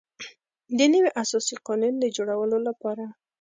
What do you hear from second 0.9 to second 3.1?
نوي اساسي قانون د جوړولو لپاره.